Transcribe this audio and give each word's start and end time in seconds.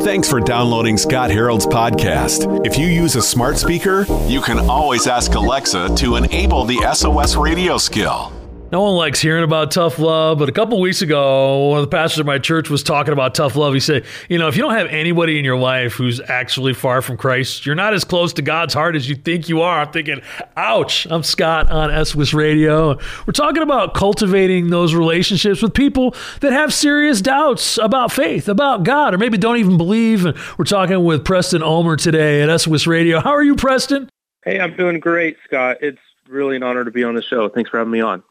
Thanks 0.00 0.28
for 0.28 0.40
downloading 0.40 0.96
Scott 0.96 1.30
Harold's 1.30 1.66
podcast. 1.66 2.66
If 2.66 2.76
you 2.76 2.86
use 2.86 3.14
a 3.16 3.22
smart 3.22 3.58
speaker, 3.58 4.04
you 4.26 4.40
can 4.40 4.58
always 4.68 5.06
ask 5.06 5.34
Alexa 5.34 5.94
to 5.96 6.16
enable 6.16 6.64
the 6.64 6.84
SOS 6.92 7.36
radio 7.36 7.78
skill. 7.78 8.39
No 8.72 8.82
one 8.82 8.94
likes 8.94 9.20
hearing 9.20 9.42
about 9.42 9.72
tough 9.72 9.98
love, 9.98 10.38
but 10.38 10.48
a 10.48 10.52
couple 10.52 10.80
weeks 10.80 11.02
ago, 11.02 11.70
one 11.70 11.80
of 11.80 11.84
the 11.84 11.90
pastors 11.90 12.20
of 12.20 12.26
my 12.26 12.38
church 12.38 12.70
was 12.70 12.84
talking 12.84 13.12
about 13.12 13.34
tough 13.34 13.56
love. 13.56 13.74
He 13.74 13.80
said, 13.80 14.04
You 14.28 14.38
know, 14.38 14.46
if 14.46 14.56
you 14.56 14.62
don't 14.62 14.74
have 14.74 14.86
anybody 14.86 15.40
in 15.40 15.44
your 15.44 15.56
life 15.56 15.94
who's 15.94 16.20
actually 16.20 16.74
far 16.74 17.02
from 17.02 17.16
Christ, 17.16 17.66
you're 17.66 17.74
not 17.74 17.94
as 17.94 18.04
close 18.04 18.32
to 18.34 18.42
God's 18.42 18.72
heart 18.72 18.94
as 18.94 19.08
you 19.08 19.16
think 19.16 19.48
you 19.48 19.60
are. 19.60 19.80
I'm 19.80 19.90
thinking, 19.90 20.22
Ouch. 20.56 21.08
I'm 21.10 21.24
Scott 21.24 21.68
on 21.68 22.04
SOS 22.04 22.32
Radio. 22.32 22.96
We're 23.26 23.32
talking 23.32 23.64
about 23.64 23.94
cultivating 23.94 24.70
those 24.70 24.94
relationships 24.94 25.62
with 25.62 25.74
people 25.74 26.14
that 26.38 26.52
have 26.52 26.72
serious 26.72 27.20
doubts 27.20 27.76
about 27.76 28.12
faith, 28.12 28.48
about 28.48 28.84
God, 28.84 29.14
or 29.14 29.18
maybe 29.18 29.36
don't 29.36 29.56
even 29.56 29.78
believe. 29.78 30.24
We're 30.58 30.64
talking 30.64 31.02
with 31.02 31.24
Preston 31.24 31.64
Ulmer 31.64 31.96
today 31.96 32.40
at 32.42 32.60
SOS 32.60 32.86
Radio. 32.86 33.18
How 33.18 33.30
are 33.30 33.42
you, 33.42 33.56
Preston? 33.56 34.08
Hey, 34.44 34.60
I'm 34.60 34.76
doing 34.76 35.00
great, 35.00 35.38
Scott. 35.44 35.78
It's 35.80 35.98
really 36.28 36.54
an 36.54 36.62
honor 36.62 36.84
to 36.84 36.92
be 36.92 37.02
on 37.02 37.16
the 37.16 37.22
show. 37.22 37.48
Thanks 37.48 37.68
for 37.68 37.78
having 37.78 37.90
me 37.90 38.00
on. 38.00 38.22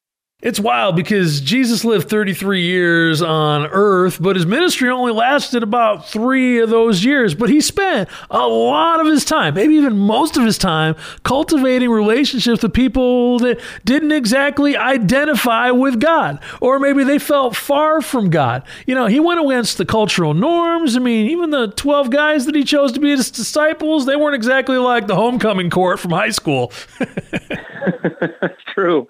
It's 0.42 0.58
wild 0.60 0.96
because 0.96 1.42
Jesus 1.42 1.84
lived 1.84 2.08
33 2.08 2.62
years 2.62 3.22
on 3.22 3.68
earth, 3.74 4.22
but 4.22 4.38
his 4.38 4.46
ministry 4.46 4.90
only 4.90 5.12
lasted 5.12 5.64
about 5.64 6.08
three 6.08 6.60
of 6.60 6.70
those 6.70 7.04
years. 7.04 7.36
But 7.36 7.50
he 7.50 7.60
spent 7.60 8.08
a 8.32 8.48
lot 8.48 9.02
of 9.02 9.08
his 9.08 9.26
time, 9.26 9.56
maybe 9.56 9.76
even 9.76 9.98
most 9.98 10.38
of 10.38 10.46
his 10.46 10.58
time, 10.58 10.96
cultivating 11.24 11.90
relationships 11.90 12.64
with 12.64 12.72
people 12.74 13.40
that 13.40 13.60
didn't 13.84 14.14
exactly 14.14 14.78
identify 14.78 15.72
with 15.72 16.00
God, 16.00 16.40
or 16.62 16.80
maybe 16.80 17.04
they 17.04 17.20
felt 17.20 17.58
far 17.58 18.02
from 18.02 18.30
God. 18.30 18.64
You 18.88 18.96
know, 18.96 19.08
he 19.08 19.20
went 19.20 19.42
against 19.42 19.78
the 19.78 19.86
cultural 19.86 20.34
norms. 20.34 20.96
I 20.96 21.00
mean, 21.00 21.30
even 21.30 21.50
the 21.50 21.68
12 21.72 22.12
guys 22.12 22.46
that 22.46 22.56
he 22.56 22.64
chose 22.64 22.94
to 22.94 23.02
be 23.02 23.10
his 23.10 23.30
disciples, 23.30 24.06
they 24.06 24.16
weren't 24.16 24.36
exactly 24.36 24.78
like 24.78 25.06
the 25.06 25.16
homecoming 25.16 25.70
court 25.70 26.00
from 26.00 26.12
high 26.12 26.30
school. 26.30 26.72
True. 28.74 29.08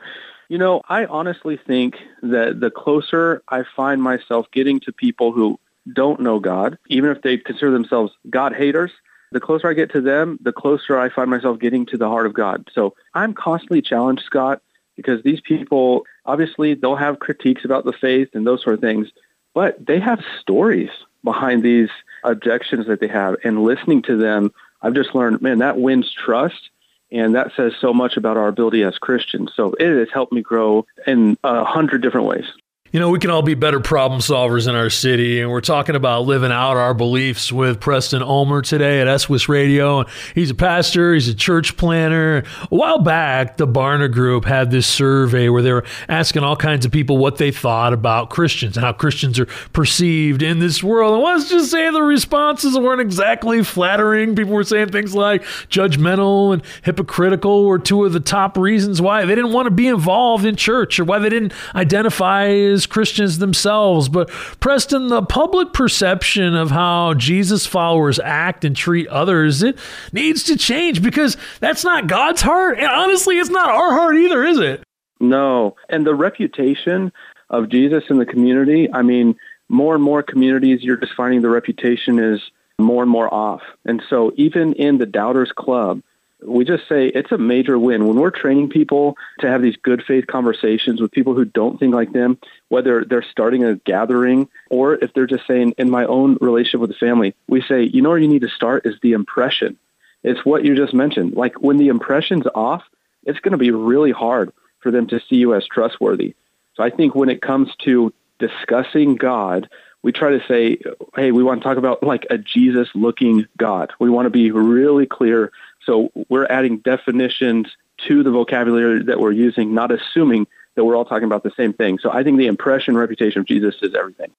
You 0.49 0.57
know, 0.57 0.81
I 0.89 1.05
honestly 1.05 1.57
think 1.57 1.97
that 2.23 2.59
the 2.59 2.71
closer 2.71 3.43
I 3.49 3.63
find 3.75 4.01
myself 4.01 4.47
getting 4.51 4.79
to 4.81 4.91
people 4.91 5.31
who 5.31 5.59
don't 5.93 6.19
know 6.19 6.39
God, 6.39 6.77
even 6.87 7.11
if 7.11 7.21
they 7.21 7.37
consider 7.37 7.71
themselves 7.71 8.11
God 8.29 8.55
haters, 8.55 8.91
the 9.31 9.39
closer 9.39 9.69
I 9.69 9.73
get 9.73 9.91
to 9.91 10.01
them, 10.01 10.39
the 10.41 10.51
closer 10.51 10.97
I 10.97 11.09
find 11.09 11.29
myself 11.29 11.59
getting 11.59 11.85
to 11.87 11.97
the 11.97 12.09
heart 12.09 12.25
of 12.25 12.33
God. 12.33 12.67
So 12.73 12.95
I'm 13.13 13.35
constantly 13.35 13.83
challenged, 13.83 14.23
Scott, 14.23 14.63
because 14.95 15.21
these 15.21 15.39
people, 15.39 16.05
obviously, 16.25 16.73
they'll 16.73 16.95
have 16.95 17.19
critiques 17.19 17.63
about 17.63 17.85
the 17.85 17.93
faith 17.93 18.29
and 18.33 18.45
those 18.45 18.63
sort 18.63 18.73
of 18.73 18.81
things, 18.81 19.07
but 19.53 19.85
they 19.85 19.99
have 19.99 20.19
stories 20.41 20.89
behind 21.23 21.61
these 21.61 21.89
objections 22.23 22.87
that 22.87 22.99
they 22.99 23.07
have. 23.07 23.35
And 23.43 23.63
listening 23.63 24.01
to 24.03 24.17
them, 24.17 24.51
I've 24.81 24.95
just 24.95 25.13
learned, 25.13 25.43
man, 25.43 25.59
that 25.59 25.77
wins 25.77 26.11
trust 26.11 26.71
and 27.11 27.35
that 27.35 27.51
says 27.55 27.73
so 27.79 27.93
much 27.93 28.17
about 28.17 28.37
our 28.37 28.47
ability 28.47 28.83
as 28.83 28.97
Christians. 28.97 29.51
So 29.55 29.73
it 29.73 29.97
has 29.97 30.09
helped 30.13 30.33
me 30.33 30.41
grow 30.41 30.85
in 31.07 31.37
a 31.43 31.63
hundred 31.63 32.01
different 32.01 32.27
ways. 32.27 32.45
You 32.91 32.99
know, 32.99 33.11
we 33.11 33.19
can 33.19 33.29
all 33.29 33.43
be 33.43 33.53
better 33.53 33.79
problem 33.79 34.19
solvers 34.19 34.67
in 34.67 34.73
our 34.73 34.89
city, 34.89 35.39
and 35.39 35.51
we're 35.51 35.61
talking 35.61 35.95
about 35.95 36.25
living 36.25 36.51
out 36.51 36.75
our 36.75 36.95
beliefs 36.95 37.51
with 37.51 37.79
Preston 37.79 38.23
Ulmer 38.23 38.63
today 38.63 38.99
at 38.99 39.21
SOS 39.21 39.47
Radio. 39.47 40.05
He's 40.33 40.49
a 40.49 40.55
pastor, 40.55 41.13
he's 41.13 41.27
a 41.27 41.35
church 41.35 41.77
planter. 41.77 42.43
A 42.63 42.67
while 42.75 42.97
back, 42.97 43.57
the 43.57 43.67
Barna 43.67 44.11
Group 44.11 44.45
had 44.45 44.71
this 44.71 44.87
survey 44.87 45.49
where 45.49 45.61
they 45.61 45.71
were 45.71 45.85
asking 46.07 46.43
all 46.43 46.55
kinds 46.55 46.83
of 46.83 46.91
people 46.91 47.19
what 47.19 47.37
they 47.37 47.51
thought 47.51 47.93
about 47.93 48.31
Christians 48.31 48.75
and 48.75 48.83
how 48.83 48.93
Christians 48.93 49.39
are 49.39 49.45
perceived 49.71 50.41
in 50.41 50.57
this 50.57 50.83
world. 50.83 51.13
And 51.13 51.23
let's 51.23 51.47
just 51.47 51.69
say 51.69 51.91
the 51.91 52.01
responses 52.01 52.75
weren't 52.75 53.01
exactly 53.01 53.63
flattering. 53.63 54.35
People 54.35 54.53
were 54.53 54.63
saying 54.63 54.89
things 54.89 55.13
like 55.13 55.43
judgmental 55.69 56.53
and 56.53 56.63
hypocritical 56.81 57.65
were 57.65 57.77
two 57.77 58.03
of 58.03 58.13
the 58.13 58.19
top 58.19 58.57
reasons 58.57 58.99
why 58.99 59.25
they 59.25 59.35
didn't 59.35 59.53
want 59.53 59.67
to 59.67 59.71
be 59.71 59.87
involved 59.87 60.43
in 60.43 60.55
church 60.55 60.99
or 60.99 61.03
why 61.03 61.19
they 61.19 61.29
didn't 61.29 61.53
identify 61.75 62.47
as 62.47 62.78
as 62.79 62.85
Christians 62.85 63.39
themselves. 63.39 64.07
But 64.07 64.29
Preston, 64.29 65.09
the 65.09 65.21
public 65.21 65.73
perception 65.73 66.55
of 66.55 66.71
how 66.71 67.13
Jesus 67.15 67.65
followers 67.65 68.19
act 68.19 68.63
and 68.63 68.75
treat 68.75 69.07
others, 69.09 69.61
it 69.61 69.77
needs 70.13 70.43
to 70.43 70.55
change 70.55 71.03
because 71.03 71.35
that's 71.59 71.83
not 71.83 72.07
God's 72.07 72.41
heart. 72.41 72.77
And 72.79 72.87
honestly, 72.87 73.37
it's 73.37 73.49
not 73.49 73.69
our 73.69 73.91
heart 73.91 74.15
either, 74.15 74.43
is 74.45 74.59
it? 74.59 74.81
No. 75.19 75.75
And 75.89 76.07
the 76.07 76.15
reputation 76.15 77.11
of 77.49 77.67
Jesus 77.67 78.05
in 78.09 78.17
the 78.17 78.25
community, 78.25 78.87
I 78.93 79.01
mean, 79.01 79.35
more 79.67 79.93
and 79.93 80.03
more 80.03 80.23
communities, 80.23 80.81
you're 80.81 80.97
just 80.97 81.13
finding 81.15 81.41
the 81.41 81.49
reputation 81.49 82.17
is 82.17 82.39
more 82.79 83.03
and 83.03 83.11
more 83.11 83.31
off. 83.33 83.61
And 83.83 84.01
so 84.09 84.31
even 84.35 84.73
in 84.73 84.97
the 84.97 85.05
Doubters 85.05 85.51
Club, 85.51 86.01
we 86.41 86.63
just 86.63 86.87
say 86.87 87.07
it's 87.07 87.31
a 87.31 87.37
major 87.37 87.77
win 87.77 88.07
when 88.07 88.17
we're 88.17 88.31
training 88.31 88.69
people 88.69 89.17
to 89.39 89.47
have 89.47 89.61
these 89.61 89.75
good 89.77 90.03
faith 90.03 90.27
conversations 90.27 91.01
with 91.01 91.11
people 91.11 91.35
who 91.35 91.45
don't 91.45 91.79
think 91.79 91.93
like 91.93 92.13
them, 92.13 92.37
whether 92.69 93.03
they're 93.03 93.23
starting 93.23 93.63
a 93.65 93.75
gathering 93.75 94.47
or 94.69 94.95
if 94.95 95.13
they're 95.13 95.27
just 95.27 95.45
saying, 95.47 95.73
in 95.77 95.89
my 95.89 96.05
own 96.05 96.37
relationship 96.39 96.79
with 96.79 96.89
the 96.89 96.95
family, 96.95 97.35
we 97.47 97.61
say, 97.61 97.83
you 97.83 98.01
know 98.01 98.09
where 98.09 98.17
you 98.17 98.27
need 98.27 98.41
to 98.41 98.49
start 98.49 98.85
is 98.85 98.95
the 99.01 99.11
impression. 99.11 99.77
It's 100.23 100.45
what 100.45 100.63
you 100.63 100.75
just 100.75 100.93
mentioned. 100.93 101.33
Like 101.33 101.61
when 101.61 101.77
the 101.77 101.89
impression's 101.89 102.45
off, 102.55 102.83
it's 103.23 103.39
going 103.39 103.51
to 103.51 103.57
be 103.57 103.71
really 103.71 104.11
hard 104.11 104.51
for 104.79 104.91
them 104.91 105.07
to 105.07 105.19
see 105.29 105.35
you 105.35 105.53
as 105.53 105.65
trustworthy. 105.67 106.35
So 106.75 106.83
I 106.83 106.89
think 106.89 107.15
when 107.15 107.29
it 107.29 107.41
comes 107.41 107.69
to 107.83 108.13
discussing 108.39 109.15
God, 109.15 109.69
we 110.01 110.13
try 110.13 110.31
to 110.31 110.41
say, 110.47 110.77
hey, 111.15 111.31
we 111.31 111.43
want 111.43 111.61
to 111.61 111.63
talk 111.67 111.77
about 111.77 112.01
like 112.03 112.25
a 112.29 112.37
Jesus 112.37 112.87
looking 112.95 113.45
God. 113.57 113.91
We 113.99 114.09
want 114.09 114.27
to 114.27 114.29
be 114.29 114.51
really 114.51 115.05
clear 115.05 115.51
so 115.85 116.11
we're 116.29 116.45
adding 116.45 116.77
definitions 116.77 117.67
to 118.07 118.23
the 118.23 118.31
vocabulary 118.31 119.03
that 119.03 119.19
we're 119.19 119.31
using, 119.31 119.73
not 119.73 119.91
assuming 119.91 120.47
that 120.75 120.85
we're 120.85 120.95
all 120.95 121.05
talking 121.05 121.25
about 121.25 121.43
the 121.43 121.51
same 121.57 121.73
thing. 121.73 121.99
So 121.99 122.11
I 122.11 122.23
think 122.23 122.37
the 122.37 122.47
impression, 122.47 122.97
reputation 122.97 123.41
of 123.41 123.47
Jesus 123.47 123.75
is 123.81 123.93
everything. 123.95 124.31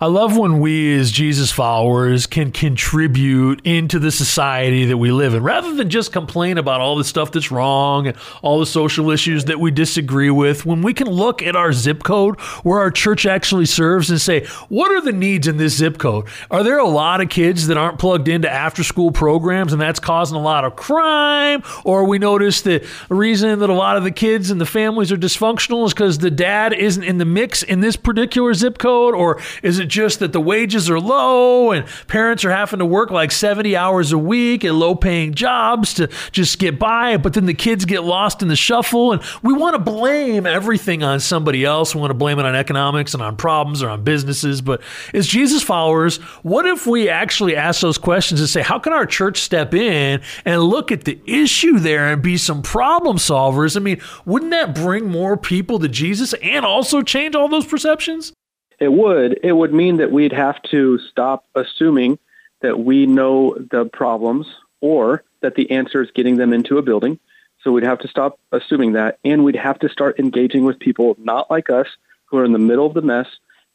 I 0.00 0.06
love 0.06 0.36
when 0.36 0.60
we, 0.60 0.96
as 0.96 1.10
Jesus 1.10 1.50
followers, 1.50 2.28
can 2.28 2.52
contribute 2.52 3.60
into 3.64 3.98
the 3.98 4.12
society 4.12 4.84
that 4.84 4.96
we 4.96 5.10
live 5.10 5.34
in 5.34 5.42
rather 5.42 5.74
than 5.74 5.90
just 5.90 6.12
complain 6.12 6.56
about 6.56 6.80
all 6.80 6.94
the 6.94 7.02
stuff 7.02 7.32
that's 7.32 7.50
wrong 7.50 8.06
and 8.06 8.16
all 8.40 8.60
the 8.60 8.66
social 8.66 9.10
issues 9.10 9.46
that 9.46 9.58
we 9.58 9.72
disagree 9.72 10.30
with. 10.30 10.64
When 10.64 10.82
we 10.82 10.94
can 10.94 11.08
look 11.08 11.42
at 11.42 11.56
our 11.56 11.72
zip 11.72 12.04
code 12.04 12.38
where 12.62 12.78
our 12.78 12.92
church 12.92 13.26
actually 13.26 13.66
serves 13.66 14.08
and 14.08 14.20
say, 14.20 14.46
what 14.68 14.92
are 14.92 15.00
the 15.00 15.10
needs 15.10 15.48
in 15.48 15.56
this 15.56 15.76
zip 15.76 15.98
code? 15.98 16.28
Are 16.48 16.62
there 16.62 16.78
a 16.78 16.86
lot 16.86 17.20
of 17.20 17.28
kids 17.28 17.66
that 17.66 17.76
aren't 17.76 17.98
plugged 17.98 18.28
into 18.28 18.48
after 18.48 18.84
school 18.84 19.10
programs 19.10 19.72
and 19.72 19.82
that's 19.82 19.98
causing 19.98 20.36
a 20.36 20.40
lot 20.40 20.64
of 20.64 20.76
crime? 20.76 21.64
Or 21.84 22.04
we 22.04 22.20
notice 22.20 22.62
that 22.62 22.86
the 23.08 23.14
reason 23.16 23.58
that 23.58 23.68
a 23.68 23.74
lot 23.74 23.96
of 23.96 24.04
the 24.04 24.12
kids 24.12 24.52
and 24.52 24.60
the 24.60 24.66
families 24.66 25.10
are 25.10 25.16
dysfunctional 25.16 25.86
is 25.86 25.92
because 25.92 26.18
the 26.18 26.30
dad 26.30 26.72
isn't 26.72 27.02
in 27.02 27.18
the 27.18 27.24
mix 27.24 27.64
in 27.64 27.80
this 27.80 27.96
particular 27.96 28.54
zip 28.54 28.78
code? 28.78 29.16
Or 29.16 29.42
is 29.64 29.80
it 29.80 29.87
just 29.88 30.20
that 30.20 30.32
the 30.32 30.40
wages 30.40 30.88
are 30.90 31.00
low 31.00 31.72
and 31.72 31.86
parents 32.06 32.44
are 32.44 32.50
having 32.50 32.78
to 32.78 32.86
work 32.86 33.10
like 33.10 33.32
70 33.32 33.76
hours 33.76 34.12
a 34.12 34.18
week 34.18 34.64
at 34.64 34.74
low 34.74 34.94
paying 34.94 35.34
jobs 35.34 35.94
to 35.94 36.08
just 36.32 36.58
get 36.58 36.78
by, 36.78 37.16
but 37.16 37.34
then 37.34 37.46
the 37.46 37.54
kids 37.54 37.84
get 37.84 38.04
lost 38.04 38.42
in 38.42 38.48
the 38.48 38.56
shuffle. 38.56 39.12
And 39.12 39.22
we 39.42 39.52
want 39.52 39.74
to 39.74 39.78
blame 39.80 40.46
everything 40.46 41.02
on 41.02 41.20
somebody 41.20 41.64
else. 41.64 41.94
We 41.94 42.00
want 42.00 42.10
to 42.10 42.14
blame 42.14 42.38
it 42.38 42.46
on 42.46 42.54
economics 42.54 43.14
and 43.14 43.22
on 43.22 43.36
problems 43.36 43.82
or 43.82 43.88
on 43.88 44.04
businesses. 44.04 44.60
But 44.60 44.80
as 45.14 45.26
Jesus 45.26 45.62
followers, 45.62 46.16
what 46.42 46.66
if 46.66 46.86
we 46.86 47.08
actually 47.08 47.56
ask 47.56 47.80
those 47.80 47.98
questions 47.98 48.40
and 48.40 48.48
say, 48.48 48.62
how 48.62 48.78
can 48.78 48.92
our 48.92 49.06
church 49.06 49.40
step 49.40 49.74
in 49.74 50.20
and 50.44 50.62
look 50.62 50.92
at 50.92 51.04
the 51.04 51.20
issue 51.26 51.78
there 51.78 52.12
and 52.12 52.22
be 52.22 52.36
some 52.36 52.62
problem 52.62 53.16
solvers? 53.16 53.76
I 53.76 53.80
mean, 53.80 54.00
wouldn't 54.24 54.50
that 54.50 54.74
bring 54.74 55.10
more 55.10 55.36
people 55.36 55.78
to 55.78 55.88
Jesus 55.88 56.34
and 56.34 56.64
also 56.64 57.02
change 57.02 57.34
all 57.34 57.48
those 57.48 57.66
perceptions? 57.66 58.32
It 58.80 58.92
would. 58.92 59.40
It 59.42 59.52
would 59.52 59.72
mean 59.72 59.96
that 59.96 60.12
we'd 60.12 60.32
have 60.32 60.62
to 60.70 60.98
stop 60.98 61.44
assuming 61.54 62.18
that 62.60 62.78
we 62.78 63.06
know 63.06 63.54
the 63.54 63.86
problems 63.86 64.46
or 64.80 65.24
that 65.40 65.54
the 65.54 65.70
answer 65.70 66.02
is 66.02 66.10
getting 66.12 66.36
them 66.36 66.52
into 66.52 66.78
a 66.78 66.82
building. 66.82 67.18
So 67.62 67.72
we'd 67.72 67.84
have 67.84 67.98
to 68.00 68.08
stop 68.08 68.38
assuming 68.52 68.92
that, 68.92 69.18
and 69.24 69.44
we'd 69.44 69.56
have 69.56 69.80
to 69.80 69.88
start 69.88 70.20
engaging 70.20 70.64
with 70.64 70.78
people 70.78 71.16
not 71.18 71.50
like 71.50 71.70
us 71.70 71.88
who 72.26 72.38
are 72.38 72.44
in 72.44 72.52
the 72.52 72.58
middle 72.58 72.86
of 72.86 72.94
the 72.94 73.02
mess 73.02 73.26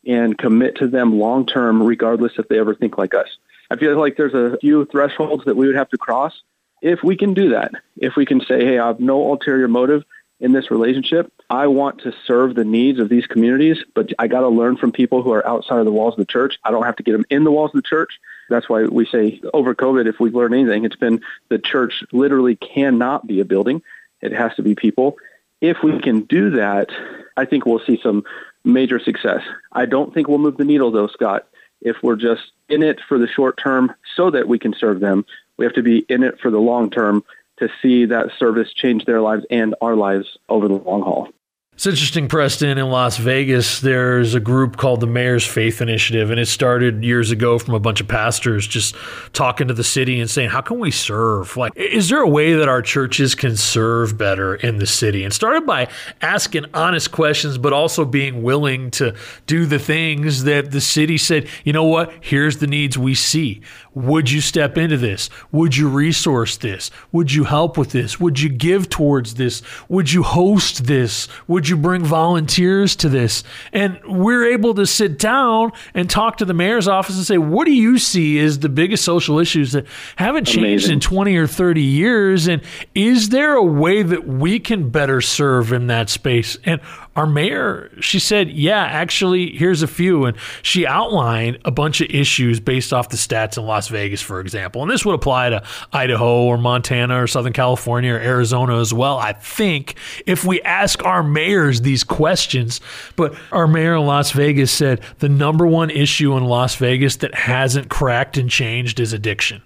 and 0.06 0.38
commit 0.38 0.78
to 0.78 0.88
them 0.88 1.20
long 1.20 1.46
term, 1.46 1.84
regardless 1.84 2.34
if 2.38 2.48
they 2.48 2.60
ever 2.60 2.76
think 2.76 2.98
like 2.98 3.14
us. 3.14 3.28
I 3.70 3.76
feel 3.76 3.98
like 3.98 4.18
there's 4.18 4.34
a 4.34 4.58
few 4.60 4.86
thresholds 4.86 5.46
that 5.46 5.56
we 5.56 5.68
would 5.68 5.76
have 5.76 5.90
to 5.90 5.98
cross. 5.98 6.34
If 6.82 7.04
we 7.04 7.16
can 7.16 7.34
do 7.34 7.50
that, 7.50 7.72
if 7.98 8.16
we 8.16 8.26
can 8.26 8.42
say, 8.42 8.66
hey, 8.66 8.80
I 8.80 8.88
have 8.88 9.00
no 9.00 9.32
ulterior 9.32 9.68
motive 9.68 10.04
in 10.44 10.52
this 10.52 10.70
relationship, 10.70 11.32
I 11.50 11.68
want 11.68 12.00
to 12.02 12.14
serve 12.28 12.54
the 12.54 12.66
needs 12.66 13.00
of 13.00 13.08
these 13.08 13.26
communities, 13.26 13.78
but 13.96 14.12
I 14.20 14.28
got 14.28 14.42
to 14.42 14.50
learn 14.50 14.76
from 14.76 14.92
people 14.92 15.24
who 15.24 15.32
are 15.32 15.48
outside 15.48 15.80
of 15.80 15.86
the 15.86 15.92
walls 15.92 16.16
of 16.16 16.18
the 16.18 16.26
church. 16.26 16.60
I 16.66 16.72
don't 16.72 16.84
have 16.84 16.98
to 16.98 17.04
get 17.04 17.14
them 17.14 17.26
in 17.30 17.46
the 17.46 17.52
walls 17.52 17.72
of 17.72 17.78
the 17.78 17.88
church. 17.88 18.20
That's 18.50 18.68
why 18.68 18.84
we 18.84 19.06
say 19.06 19.40
over 19.54 19.74
COVID, 19.74 20.06
if 20.06 20.20
we've 20.20 20.36
learned 20.36 20.54
anything, 20.54 20.84
it's 20.84 20.98
been 20.98 21.22
the 21.48 21.60
church 21.60 22.04
literally 22.12 22.58
cannot 22.58 23.26
be 23.26 23.40
a 23.40 23.46
building. 23.46 23.82
It 24.22 24.34
has 24.34 24.54
to 24.56 24.64
be 24.64 24.76
people. 24.76 25.16
If 25.62 25.78
we 25.82 25.98
can 26.02 26.24
do 26.24 26.50
that, 26.52 26.90
I 27.38 27.46
think 27.46 27.66
we'll 27.66 27.80
see 27.80 27.98
some 28.04 28.26
major 28.66 29.00
success. 29.00 29.44
I 29.72 29.86
don't 29.86 30.14
think 30.14 30.28
we'll 30.28 30.40
move 30.40 30.58
the 30.58 30.66
needle 30.66 30.92
though, 30.92 31.08
Scott, 31.08 31.48
if 31.82 31.96
we're 32.04 32.18
just 32.18 32.44
in 32.68 32.84
it 32.84 33.00
for 33.08 33.18
the 33.18 33.28
short 33.28 33.58
term 33.58 33.94
so 34.18 34.30
that 34.32 34.50
we 34.50 34.60
can 34.60 34.74
serve 34.78 35.00
them. 35.00 35.26
We 35.56 35.64
have 35.64 35.76
to 35.76 35.84
be 35.84 36.00
in 36.10 36.22
it 36.22 36.42
for 36.42 36.52
the 36.52 36.60
long 36.60 36.90
term 36.90 37.24
to 37.58 37.70
see 37.82 38.06
that 38.06 38.32
service 38.38 38.74
change 38.74 39.06
their 39.06 39.22
lives 39.22 39.46
and 39.50 39.76
our 39.82 39.96
lives 39.96 40.38
over 40.50 40.68
the 40.68 40.74
long 40.74 41.02
haul. 41.02 41.30
It's 41.76 41.88
interesting, 41.88 42.28
Preston, 42.28 42.78
in 42.78 42.88
Las 42.90 43.18
Vegas, 43.18 43.82
there's 43.82 44.36
a 44.36 44.40
group 44.40 44.78
called 44.78 45.00
the 45.00 45.08
Mayor's 45.08 45.46
Faith 45.46 45.82
Initiative, 45.82 46.30
and 46.30 46.40
it 46.40 46.46
started 46.46 47.04
years 47.04 47.32
ago 47.32 47.58
from 47.58 47.74
a 47.74 47.80
bunch 47.80 48.00
of 48.00 48.08
pastors 48.08 48.68
just 48.68 48.96
talking 49.34 49.68
to 49.70 49.74
the 49.74 49.84
city 49.84 50.20
and 50.20 50.30
saying, 50.30 50.52
How 50.52 50.62
can 50.62 50.78
we 50.78 50.92
serve? 50.92 51.58
Like, 51.58 51.74
is 51.76 52.10
there 52.10 52.22
a 52.22 52.30
way 52.30 52.54
that 52.54 52.70
our 52.70 52.84
churches 52.84 53.34
can 53.34 53.58
serve 53.58 54.20
better 54.20 54.54
in 54.54 54.78
the 54.78 54.86
city? 54.86 55.24
And 55.24 55.34
started 55.34 55.66
by 55.66 55.88
asking 56.22 56.66
honest 56.76 57.12
questions, 57.12 57.58
but 57.58 57.74
also 57.74 58.06
being 58.06 58.44
willing 58.44 58.92
to 58.92 59.16
do 59.48 59.66
the 59.66 59.80
things 59.80 60.44
that 60.44 60.70
the 60.70 60.80
city 60.80 61.18
said, 61.18 61.48
you 61.64 61.74
know 61.74 61.86
what? 61.86 62.14
Here's 62.22 62.58
the 62.58 62.68
needs 62.68 63.00
we 63.00 63.16
see. 63.16 63.62
Would 63.96 64.32
you 64.32 64.42
step 64.42 64.78
into 64.78 64.98
this? 64.98 65.30
Would 65.52 65.76
you 65.76 65.88
resource 65.88 66.58
this? 66.58 66.92
Would 67.12 67.32
you 67.32 67.44
help 67.44 67.78
with 67.78 67.92
this? 67.92 68.20
Would 68.20 68.40
you 68.40 68.50
give 68.50 68.90
towards 68.90 69.36
this? 69.36 69.62
Would 69.90 70.12
you 70.12 70.24
host 70.24 70.86
this? 70.86 71.28
Would 71.48 71.63
you 71.68 71.78
bring 71.78 72.04
volunteers 72.04 72.96
to 72.98 73.10
this? 73.10 73.44
And 73.72 74.00
we're 74.06 74.52
able 74.52 74.74
to 74.76 74.86
sit 74.86 75.20
down 75.20 75.72
and 75.94 76.10
talk 76.10 76.38
to 76.38 76.46
the 76.46 76.54
mayor's 76.54 76.88
office 76.88 77.16
and 77.16 77.26
say, 77.26 77.38
what 77.38 77.66
do 77.66 77.72
you 77.72 77.98
see 77.98 78.40
as 78.40 78.60
the 78.60 78.70
biggest 78.70 79.04
social 79.04 79.40
issues 79.40 79.74
that 79.74 79.86
haven't 80.16 80.46
changed 80.46 80.86
Amazing. 80.86 80.94
in 80.94 81.00
20 81.00 81.36
or 81.38 81.48
30 81.48 81.82
years? 81.82 82.48
And 82.48 82.62
is 82.96 83.30
there 83.30 83.54
a 83.54 83.64
way 83.64 84.04
that 84.04 84.28
we 84.28 84.60
can 84.60 84.90
better 84.90 85.22
serve 85.22 85.74
in 85.74 85.88
that 85.88 86.10
space? 86.10 86.58
And 86.66 86.82
our 87.16 87.28
mayor, 87.28 87.92
she 88.00 88.20
said, 88.20 88.50
yeah, 88.50 88.84
actually, 88.84 89.56
here's 89.56 89.82
a 89.82 89.88
few. 89.88 90.26
And 90.26 90.36
she 90.62 90.88
outlined 90.88 91.60
a 91.64 91.72
bunch 91.72 92.02
of 92.02 92.10
issues 92.10 92.60
based 92.60 92.92
off 92.92 93.10
the 93.10 93.18
stats 93.18 93.58
in 93.58 93.66
Las 93.66 93.88
Vegas, 93.88 94.22
for 94.22 94.40
example. 94.40 94.82
And 94.82 94.90
this 94.90 95.06
would 95.06 95.14
apply 95.16 95.50
to 95.50 95.64
Idaho 95.92 96.44
or 96.44 96.58
Montana 96.58 97.22
or 97.22 97.28
Southern 97.28 97.54
California 97.54 98.14
or 98.14 98.20
Arizona 98.20 98.80
as 98.80 98.94
well. 98.94 99.20
I 99.20 99.34
think 99.34 99.96
if 100.26 100.44
we 100.44 100.62
ask 100.64 101.04
our 101.06 101.22
mayors 101.22 101.82
these 101.82 102.04
questions, 102.04 102.82
but 103.16 103.36
our 103.52 103.68
mayor 103.68 103.96
in 103.96 104.06
Las 104.06 104.32
Vegas 104.32 104.72
said 104.72 105.02
the 105.20 105.30
number 105.30 105.68
one 105.68 105.90
issue 105.92 106.36
in 106.36 106.46
Las 106.46 106.76
Vegas 106.76 107.18
that 107.18 107.36
hasn't 107.36 107.90
cracked 107.90 108.38
and 108.38 108.50
changed 108.50 109.00
is 109.00 109.14
addiction. 109.14 109.62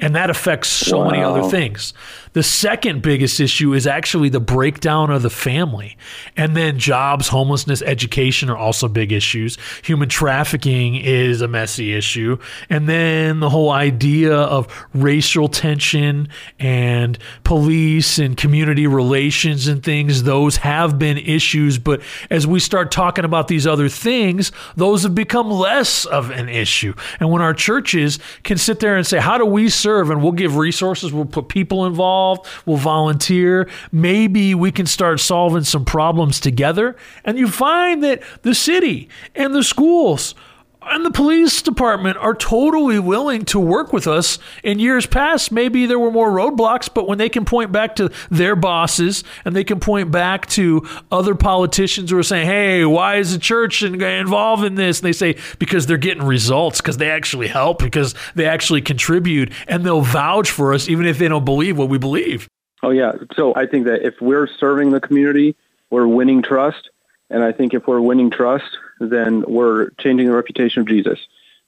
And 0.00 0.16
that 0.16 0.30
affects 0.30 0.68
so 0.68 0.98
wow. 0.98 1.10
many 1.10 1.22
other 1.22 1.42
things. 1.50 1.92
The 2.32 2.42
second 2.42 3.02
biggest 3.02 3.40
issue 3.40 3.74
is 3.74 3.86
actually 3.88 4.28
the 4.28 4.40
breakdown 4.40 5.10
of 5.10 5.22
the 5.22 5.30
family. 5.30 5.96
And 6.36 6.56
then 6.56 6.78
jobs, 6.78 7.28
homelessness, 7.28 7.82
education 7.82 8.48
are 8.48 8.56
also 8.56 8.86
big 8.88 9.10
issues. 9.10 9.58
Human 9.82 10.08
trafficking 10.08 10.94
is 10.94 11.40
a 11.40 11.48
messy 11.48 11.92
issue. 11.92 12.38
And 12.70 12.88
then 12.88 13.40
the 13.40 13.50
whole 13.50 13.70
idea 13.70 14.32
of 14.32 14.68
racial 14.94 15.48
tension 15.48 16.28
and 16.60 17.18
police 17.42 18.18
and 18.18 18.36
community 18.36 18.86
relations 18.86 19.66
and 19.66 19.82
things, 19.82 20.22
those 20.22 20.58
have 20.58 21.00
been 21.00 21.18
issues. 21.18 21.78
But 21.78 22.00
as 22.30 22.46
we 22.46 22.60
start 22.60 22.92
talking 22.92 23.24
about 23.24 23.48
these 23.48 23.66
other 23.66 23.88
things, 23.88 24.52
those 24.76 25.02
have 25.02 25.16
become 25.16 25.50
less 25.50 26.04
of 26.04 26.30
an 26.30 26.48
issue. 26.48 26.94
And 27.18 27.30
when 27.30 27.42
our 27.42 27.54
churches 27.54 28.20
can 28.44 28.56
sit 28.56 28.78
there 28.78 28.96
and 28.96 29.06
say, 29.06 29.18
how 29.18 29.36
do 29.36 29.44
we 29.44 29.68
serve? 29.68 29.89
And 29.98 30.22
we'll 30.22 30.32
give 30.32 30.56
resources, 30.56 31.12
we'll 31.12 31.24
put 31.24 31.48
people 31.48 31.86
involved 31.86 32.00
involved, 32.00 32.46
we'll 32.66 32.76
volunteer. 32.76 33.68
Maybe 33.92 34.54
we 34.54 34.72
can 34.72 34.86
start 34.86 35.20
solving 35.20 35.64
some 35.64 35.84
problems 35.84 36.40
together. 36.40 36.96
And 37.24 37.38
you 37.38 37.48
find 37.48 38.02
that 38.02 38.22
the 38.42 38.54
city 38.54 39.08
and 39.34 39.54
the 39.54 39.62
schools 39.62 40.34
and 40.82 41.04
the 41.04 41.10
police 41.10 41.62
department 41.62 42.16
are 42.16 42.34
totally 42.34 42.98
willing 42.98 43.44
to 43.46 43.60
work 43.60 43.92
with 43.92 44.06
us. 44.06 44.38
In 44.62 44.78
years 44.78 45.06
past, 45.06 45.52
maybe 45.52 45.86
there 45.86 45.98
were 45.98 46.10
more 46.10 46.30
roadblocks, 46.30 46.92
but 46.92 47.06
when 47.06 47.18
they 47.18 47.28
can 47.28 47.44
point 47.44 47.72
back 47.72 47.96
to 47.96 48.10
their 48.30 48.56
bosses 48.56 49.22
and 49.44 49.54
they 49.54 49.64
can 49.64 49.80
point 49.80 50.10
back 50.10 50.46
to 50.50 50.86
other 51.12 51.34
politicians 51.34 52.10
who 52.10 52.18
are 52.18 52.22
saying, 52.22 52.46
hey, 52.46 52.84
why 52.84 53.16
is 53.16 53.32
the 53.32 53.38
church 53.38 53.82
involved 53.82 54.64
in 54.64 54.74
this? 54.74 55.00
And 55.00 55.06
they 55.06 55.12
say, 55.12 55.36
because 55.58 55.86
they're 55.86 55.96
getting 55.96 56.22
results, 56.22 56.80
because 56.80 56.96
they 56.96 57.10
actually 57.10 57.48
help, 57.48 57.78
because 57.78 58.14
they 58.34 58.46
actually 58.46 58.82
contribute, 58.82 59.52
and 59.68 59.84
they'll 59.84 60.00
vouch 60.00 60.50
for 60.50 60.72
us 60.74 60.88
even 60.88 61.06
if 61.06 61.18
they 61.18 61.28
don't 61.28 61.44
believe 61.44 61.76
what 61.76 61.88
we 61.88 61.98
believe. 61.98 62.48
Oh, 62.82 62.90
yeah. 62.90 63.12
So 63.34 63.54
I 63.54 63.66
think 63.66 63.86
that 63.86 64.06
if 64.06 64.14
we're 64.20 64.48
serving 64.58 64.90
the 64.90 65.00
community, 65.00 65.54
we're 65.90 66.06
winning 66.06 66.42
trust. 66.42 66.88
And 67.30 67.42
I 67.42 67.52
think 67.52 67.74
if 67.74 67.86
we're 67.86 68.00
winning 68.00 68.30
trust, 68.30 68.76
then 68.98 69.44
we're 69.46 69.90
changing 69.90 70.26
the 70.26 70.34
reputation 70.34 70.82
of 70.82 70.88
Jesus. 70.88 71.18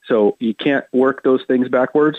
So 0.07 0.35
you 0.39 0.53
can't 0.53 0.85
work 0.91 1.23
those 1.23 1.43
things 1.45 1.69
backwards. 1.69 2.17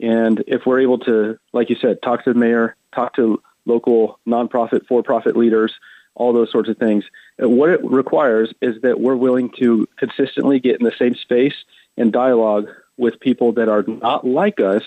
And 0.00 0.44
if 0.46 0.66
we're 0.66 0.80
able 0.80 0.98
to, 1.00 1.38
like 1.52 1.70
you 1.70 1.76
said, 1.76 2.02
talk 2.02 2.24
to 2.24 2.32
the 2.32 2.38
mayor, 2.38 2.76
talk 2.94 3.16
to 3.16 3.42
local 3.64 4.18
nonprofit, 4.26 4.86
for 4.86 5.02
profit 5.02 5.36
leaders, 5.36 5.72
all 6.14 6.32
those 6.32 6.50
sorts 6.50 6.68
of 6.68 6.76
things, 6.76 7.04
what 7.38 7.70
it 7.70 7.82
requires 7.82 8.52
is 8.60 8.82
that 8.82 9.00
we're 9.00 9.16
willing 9.16 9.50
to 9.58 9.88
consistently 9.96 10.60
get 10.60 10.78
in 10.78 10.84
the 10.84 10.92
same 10.98 11.14
space 11.14 11.54
and 11.96 12.12
dialogue 12.12 12.68
with 12.98 13.20
people 13.20 13.52
that 13.52 13.68
are 13.68 13.84
not 13.86 14.26
like 14.26 14.60
us 14.60 14.82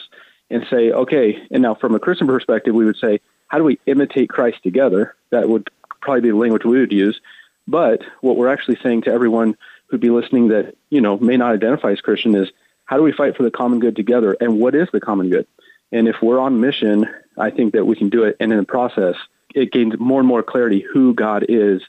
and 0.49 0.65
say, 0.69 0.91
okay, 0.91 1.41
and 1.49 1.63
now 1.63 1.73
from 1.73 1.95
a 1.95 1.99
Christian 1.99 2.27
perspective, 2.27 2.75
we 2.75 2.85
would 2.85 2.97
say, 2.97 3.19
how 3.47 3.57
do 3.57 3.63
we 3.63 3.79
imitate 3.87 4.29
Christ 4.29 4.61
together? 4.61 5.15
That 5.31 5.49
would 5.49 5.69
probably 6.01 6.21
be 6.21 6.29
the 6.29 6.37
language 6.37 6.65
we 6.65 6.79
would 6.79 6.91
use. 6.91 7.19
But 7.67 8.01
what 8.21 8.37
we're 8.37 8.51
actually 8.51 8.77
saying 8.81 9.03
to 9.03 9.11
everyone 9.11 9.57
who'd 9.87 10.01
be 10.01 10.09
listening 10.09 10.49
that, 10.49 10.75
you 10.89 11.01
know, 11.01 11.17
may 11.17 11.37
not 11.37 11.53
identify 11.53 11.91
as 11.91 12.01
Christian 12.01 12.35
is 12.35 12.49
how 12.85 12.97
do 12.97 13.03
we 13.03 13.11
fight 13.11 13.35
for 13.35 13.43
the 13.43 13.51
common 13.51 13.79
good 13.79 13.95
together 13.95 14.35
and 14.39 14.59
what 14.59 14.75
is 14.75 14.87
the 14.91 14.99
common 14.99 15.29
good? 15.29 15.47
And 15.91 16.07
if 16.07 16.17
we're 16.21 16.39
on 16.39 16.61
mission, 16.61 17.07
I 17.37 17.49
think 17.49 17.73
that 17.73 17.85
we 17.85 17.95
can 17.95 18.09
do 18.09 18.23
it. 18.23 18.37
And 18.39 18.51
in 18.51 18.57
the 18.57 18.65
process, 18.65 19.15
it 19.53 19.71
gains 19.71 19.97
more 19.99 20.19
and 20.19 20.27
more 20.27 20.43
clarity 20.43 20.85
who 20.93 21.13
God 21.13 21.45
is 21.47 21.81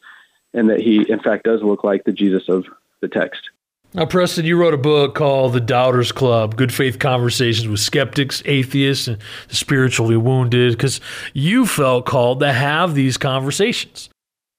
and 0.54 0.70
that 0.70 0.80
he, 0.80 1.10
in 1.10 1.20
fact, 1.20 1.44
does 1.44 1.62
look 1.62 1.84
like 1.84 2.04
the 2.04 2.12
Jesus 2.12 2.48
of 2.48 2.66
the 3.00 3.08
text. 3.08 3.50
Now, 3.94 4.04
Preston, 4.04 4.44
you 4.44 4.58
wrote 4.58 4.74
a 4.74 4.78
book 4.78 5.14
called 5.14 5.52
The 5.52 5.60
Doubters 5.60 6.12
Club 6.12 6.56
Good 6.56 6.72
Faith 6.72 6.98
Conversations 6.98 7.68
with 7.68 7.80
Skeptics, 7.80 8.42
Atheists, 8.44 9.08
and 9.08 9.18
Spiritually 9.48 10.16
Wounded, 10.16 10.72
because 10.72 11.00
you 11.32 11.66
felt 11.66 12.04
called 12.04 12.40
to 12.40 12.52
have 12.52 12.94
these 12.94 13.16
conversations. 13.16 14.10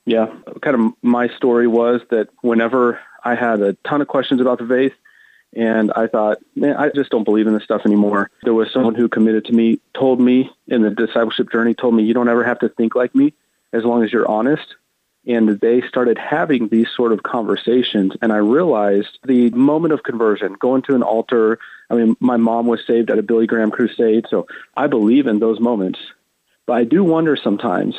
Yeah, 0.07 0.27
kind 0.61 0.75
of 0.75 0.93
my 1.01 1.27
story 1.35 1.67
was 1.67 1.99
that 2.11 2.29
whenever 2.41 2.97
I 3.25 3.35
had 3.35 3.61
a 3.61 3.73
ton 3.85 4.01
of 4.01 4.07
questions 4.07 4.39
about 4.39 4.57
the 4.57 4.65
faith, 4.65 4.93
and 5.53 5.91
I 5.91 6.07
thought, 6.07 6.37
man, 6.55 6.77
I 6.77 6.89
just 6.95 7.09
don't 7.09 7.25
believe 7.25 7.45
in 7.45 7.53
this 7.53 7.65
stuff 7.65 7.81
anymore. 7.85 8.31
There 8.43 8.53
was 8.53 8.71
someone 8.71 8.95
who 8.95 9.09
committed 9.09 9.43
to 9.45 9.53
me, 9.53 9.81
told 9.93 10.21
me 10.21 10.49
in 10.65 10.81
the 10.81 10.91
discipleship 10.91 11.51
journey, 11.51 11.73
told 11.73 11.93
me, 11.93 12.03
you 12.03 12.13
don't 12.13 12.29
ever 12.29 12.45
have 12.45 12.59
to 12.59 12.69
think 12.69 12.95
like 12.95 13.13
me 13.15 13.33
as 13.73 13.83
long 13.83 14.01
as 14.01 14.13
you're 14.13 14.29
honest. 14.29 14.75
And 15.25 15.59
they 15.59 15.81
started 15.81 16.17
having 16.17 16.69
these 16.69 16.87
sort 16.95 17.11
of 17.11 17.21
conversations. 17.23 18.13
And 18.21 18.31
I 18.31 18.37
realized 18.37 19.19
the 19.25 19.49
moment 19.49 19.93
of 19.93 20.03
conversion, 20.03 20.53
going 20.53 20.83
to 20.83 20.95
an 20.95 21.03
altar. 21.03 21.59
I 21.89 21.95
mean, 21.95 22.15
my 22.21 22.37
mom 22.37 22.65
was 22.65 22.79
saved 22.87 23.09
at 23.11 23.19
a 23.19 23.23
Billy 23.23 23.45
Graham 23.45 23.71
crusade. 23.71 24.27
So 24.29 24.47
I 24.77 24.87
believe 24.87 25.27
in 25.27 25.39
those 25.39 25.59
moments. 25.59 25.99
But 26.65 26.73
I 26.77 26.85
do 26.85 27.03
wonder 27.03 27.35
sometimes 27.35 27.95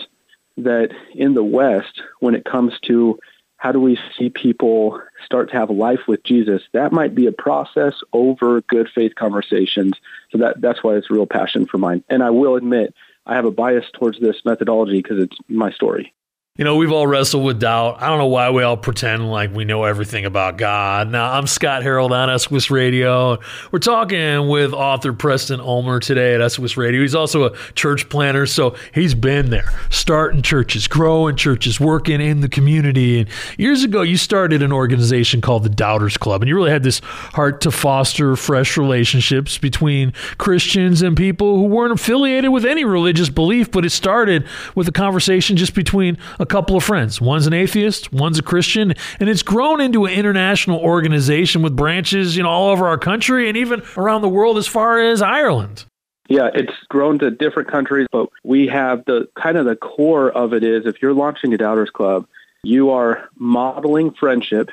that 0.59 0.91
in 1.15 1.35
the 1.35 1.45
West, 1.45 2.03
when 2.21 2.35
it 2.35 2.45
comes 2.45 2.79
to 2.81 3.19
how 3.57 3.73
do 3.73 3.81
we 3.81 3.99
see 4.17 4.31
people 4.31 5.00
start 5.25 5.50
to 5.50 5.57
have 5.57 5.71
life 5.71 6.07
with 6.07 6.23
Jesus, 6.23 6.62
that 6.73 6.93
might 6.93 7.15
be 7.15 7.27
a 7.27 7.33
process 7.33 7.95
over 8.12 8.61
good 8.62 8.88
faith 8.95 9.15
conversations. 9.17 9.95
So 10.31 10.38
that 10.38 10.61
that's 10.61 10.83
why 10.83 10.95
it's 10.95 11.11
a 11.11 11.15
real 11.15 11.27
passion 11.27 11.67
for 11.67 11.79
mine. 11.79 12.05
And 12.09 12.23
I 12.23 12.31
will 12.31 12.55
admit, 12.55 12.95
I 13.27 13.35
have 13.35 13.45
a 13.45 13.50
bias 13.50 13.87
towards 13.93 14.21
this 14.21 14.45
methodology 14.45 15.03
because 15.03 15.19
it's 15.19 15.37
my 15.49 15.73
story. 15.73 16.15
You 16.59 16.65
know, 16.65 16.75
we've 16.75 16.91
all 16.91 17.07
wrestled 17.07 17.45
with 17.45 17.61
doubt. 17.61 18.03
I 18.03 18.09
don't 18.09 18.19
know 18.19 18.27
why 18.27 18.50
we 18.50 18.65
all 18.65 18.77
pretend 18.77 19.31
like 19.31 19.55
we 19.55 19.65
know 19.65 19.85
everything 19.85 20.25
about 20.25 20.57
God. 20.57 21.09
Now, 21.09 21.35
I'm 21.35 21.47
Scott 21.47 21.85
Harold 21.85 22.11
on 22.11 22.37
SOS 22.37 22.69
Radio. 22.69 23.38
We're 23.71 23.79
talking 23.79 24.49
with 24.49 24.73
author 24.73 25.12
Preston 25.12 25.61
Ulmer 25.61 26.00
today 26.00 26.35
at 26.35 26.50
SOS 26.50 26.77
Radio. 26.77 27.03
He's 27.03 27.15
also 27.15 27.45
a 27.45 27.57
church 27.77 28.09
planter, 28.09 28.45
so 28.45 28.75
he's 28.93 29.15
been 29.15 29.50
there, 29.50 29.73
starting 29.91 30.43
churches, 30.43 30.88
growing 30.88 31.37
churches, 31.37 31.79
working 31.79 32.21
in 32.21 32.41
the 32.41 32.49
community. 32.49 33.21
And 33.21 33.29
years 33.57 33.85
ago, 33.85 34.03
you 34.03 34.17
started 34.17 34.61
an 34.61 34.73
organization 34.73 35.41
called 35.41 35.62
the 35.62 35.69
Doubters 35.69 36.17
Club, 36.17 36.43
and 36.43 36.49
you 36.49 36.57
really 36.57 36.73
had 36.73 36.83
this 36.83 36.99
heart 37.05 37.61
to 37.61 37.71
foster 37.71 38.35
fresh 38.35 38.77
relationships 38.77 39.59
between 39.59 40.12
Christians 40.38 41.03
and 41.03 41.17
people 41.17 41.57
who 41.57 41.67
weren't 41.67 41.93
affiliated 41.93 42.50
with 42.50 42.65
any 42.65 42.85
religious 42.85 43.29
belief, 43.29 43.71
but 43.71 43.85
it 43.85 43.91
started 43.91 44.45
with 44.75 44.88
a 44.88 44.93
conversation 44.93 45.57
just 45.57 45.73
between 45.73 46.19
a 46.41 46.48
couple 46.49 46.76
of 46.76 46.85
friends. 46.85 47.21
One's 47.21 47.47
an 47.47 47.52
atheist, 47.52 48.12
one's 48.12 48.38
a 48.38 48.43
Christian, 48.43 48.95
and 49.21 49.28
it's 49.28 49.43
grown 49.43 49.81
into 49.81 50.07
an 50.07 50.12
international 50.12 50.81
organization 50.81 51.62
with 51.62 51.76
branches, 51.76 52.37
you 52.37 52.43
know, 52.43 52.49
all 52.49 52.71
over 52.71 52.88
our 52.88 52.99
country 52.99 53.49
and 53.49 53.57
even 53.57 53.83
around 53.97 54.23
the 54.23 54.28
world 54.28 54.59
as 54.59 54.67
far 54.67 55.00
as 55.00 55.23
Ireland. 55.23 55.85
Yeah, 56.28 56.50
it's 56.52 56.75
grown 56.88 57.19
to 57.21 57.31
different 57.31 57.71
countries, 57.71 58.07
but 58.12 58.28
we 58.45 58.67
have 58.67 59.05
the 59.07 59.28
kind 59.35 59.57
of 59.57 59.64
the 59.64 59.76
core 59.76 60.31
of 60.31 60.52
it 60.52 60.62
is 60.62 60.85
if 60.85 61.00
you're 61.00 61.14
launching 61.14 61.55
a 61.55 61.57
Doubters 61.57 61.90
Club, 61.90 62.26
you 62.62 62.90
are 62.90 63.28
modeling 63.37 64.12
friendship 64.12 64.71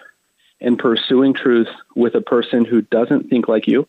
and 0.60 0.78
pursuing 0.78 1.34
truth 1.34 1.70
with 1.96 2.16
a 2.16 2.22
person 2.22 2.66
who 2.66 2.82
doesn't 2.82 3.30
think 3.30 3.48
like 3.48 3.68
you. 3.68 3.88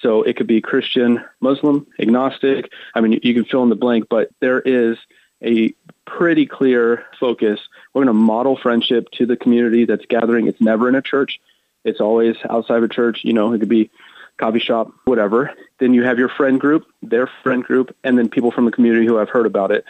So 0.00 0.22
it 0.22 0.36
could 0.36 0.46
be 0.46 0.60
Christian, 0.60 1.24
Muslim, 1.40 1.86
agnostic. 1.98 2.70
I 2.94 3.00
mean, 3.00 3.20
you 3.22 3.34
can 3.34 3.44
fill 3.44 3.62
in 3.62 3.68
the 3.68 3.76
blank, 3.76 4.06
but 4.10 4.30
there 4.40 4.60
is 4.60 4.98
a 5.42 5.74
pretty 6.06 6.46
clear 6.46 7.04
focus. 7.18 7.60
We're 7.92 8.04
going 8.04 8.14
to 8.14 8.20
model 8.20 8.56
friendship 8.56 9.10
to 9.12 9.26
the 9.26 9.36
community 9.36 9.84
that's 9.84 10.06
gathering. 10.06 10.46
It's 10.46 10.60
never 10.60 10.88
in 10.88 10.94
a 10.94 11.02
church. 11.02 11.40
It's 11.84 12.00
always 12.00 12.36
outside 12.48 12.78
of 12.78 12.84
a 12.84 12.88
church. 12.88 13.20
You 13.22 13.32
know, 13.32 13.52
it 13.52 13.58
could 13.58 13.68
be 13.68 13.90
coffee 14.38 14.60
shop, 14.60 14.92
whatever. 15.04 15.52
Then 15.78 15.94
you 15.94 16.04
have 16.04 16.18
your 16.18 16.28
friend 16.28 16.60
group, 16.60 16.86
their 17.02 17.28
friend 17.42 17.62
group, 17.62 17.94
and 18.04 18.18
then 18.18 18.28
people 18.28 18.50
from 18.50 18.64
the 18.64 18.72
community 18.72 19.06
who 19.06 19.16
have 19.16 19.28
heard 19.28 19.46
about 19.46 19.70
it. 19.70 19.84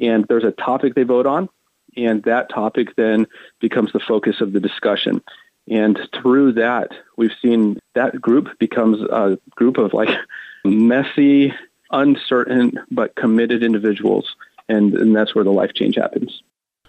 And 0.00 0.26
there's 0.28 0.44
a 0.44 0.52
topic 0.52 0.94
they 0.94 1.04
vote 1.04 1.26
on, 1.26 1.48
and 1.96 2.22
that 2.24 2.50
topic 2.50 2.94
then 2.96 3.26
becomes 3.60 3.92
the 3.92 4.00
focus 4.00 4.40
of 4.40 4.52
the 4.52 4.60
discussion. 4.60 5.22
And 5.68 5.98
through 6.14 6.52
that, 6.52 6.92
we've 7.16 7.34
seen 7.42 7.78
that 7.94 8.20
group 8.20 8.58
becomes 8.58 9.00
a 9.00 9.38
group 9.50 9.78
of 9.78 9.94
like 9.94 10.10
messy, 10.64 11.54
uncertain, 11.90 12.78
but 12.90 13.16
committed 13.16 13.62
individuals. 13.62 14.36
And, 14.68 14.94
and 14.94 15.14
that's 15.14 15.34
where 15.34 15.44
the 15.44 15.52
life 15.52 15.72
change 15.74 15.96
happens. 15.96 16.42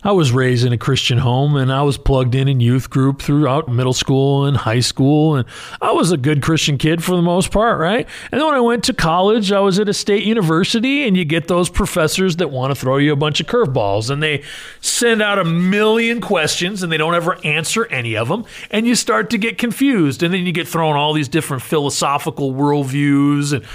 I 0.04 0.12
was 0.12 0.32
raised 0.32 0.64
in 0.64 0.74
a 0.74 0.78
Christian 0.78 1.18
home 1.18 1.56
and 1.56 1.72
I 1.74 1.82
was 1.82 1.98
plugged 1.98 2.36
in 2.36 2.48
in 2.48 2.60
youth 2.60 2.90
group 2.90 3.20
throughout 3.20 3.68
middle 3.68 3.94
school 3.94 4.46
and 4.46 4.56
high 4.56 4.80
school. 4.80 5.36
And 5.36 5.48
I 5.82 5.92
was 5.92 6.12
a 6.12 6.18
good 6.18 6.44
Christian 6.44 6.78
kid 6.78 7.04
for 7.04 7.16
the 7.16 7.22
most 7.24 7.52
part, 7.52 7.80
right? 7.80 8.08
And 8.32 8.40
then 8.40 8.46
when 8.46 8.56
I 8.56 8.62
went 8.62 8.84
to 8.86 8.94
college, 8.94 9.52
I 9.52 9.60
was 9.60 9.80
at 9.80 9.90
a 9.90 9.94
state 9.94 10.24
university 10.24 11.08
and 11.08 11.18
you 11.18 11.26
get 11.26 11.48
those 11.48 11.68
professors 11.70 12.36
that 12.36 12.52
want 12.52 12.72
to 12.72 12.76
throw 12.80 12.98
you 12.98 13.12
a 13.12 13.16
bunch 13.16 13.42
of 13.42 13.48
curveballs 13.48 14.12
and 14.12 14.22
they 14.22 14.44
send 14.82 15.24
out 15.24 15.40
a 15.40 15.44
million 15.44 16.22
questions 16.22 16.84
and 16.84 16.92
they 16.92 16.98
don't 16.98 17.16
ever 17.16 17.44
answer 17.44 17.88
any 17.88 18.16
of 18.16 18.28
them. 18.28 18.46
And 18.70 18.86
you 18.86 18.94
start 18.94 19.32
to 19.32 19.40
get 19.40 19.58
confused. 19.58 20.22
And 20.22 20.32
then 20.32 20.46
you 20.46 20.52
get 20.52 20.68
thrown 20.68 20.96
all 20.96 21.12
these 21.14 21.28
different 21.28 21.64
philosophical 21.64 22.54
worldviews 22.54 23.52
and 23.52 23.66